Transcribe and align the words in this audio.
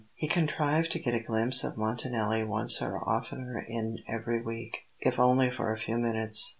He 0.15 0.27
contrived 0.27 0.89
to 0.93 0.99
get 0.99 1.13
a 1.13 1.21
glimpse 1.23 1.63
of 1.63 1.77
Montanelli 1.77 2.43
once 2.43 2.81
or 2.81 2.97
oftener 3.07 3.63
in 3.67 3.99
every 4.07 4.41
week, 4.41 4.87
if 4.99 5.19
only 5.19 5.51
for 5.51 5.71
a 5.71 5.77
few 5.77 5.99
minutes. 5.99 6.49